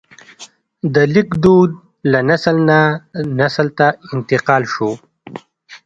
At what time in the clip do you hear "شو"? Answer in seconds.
4.73-4.91